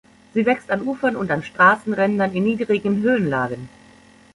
Sie 0.33 0.47
wächst 0.47 0.71
an 0.71 0.81
Ufern 0.81 1.15
und 1.15 1.29
an 1.29 1.43
Straßenrändern 1.43 2.33
in 2.33 2.43
niedrigen 2.45 3.03
Höhenlagen. 3.03 3.69